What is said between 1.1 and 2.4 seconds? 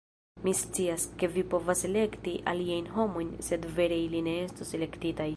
ke vi povas elekti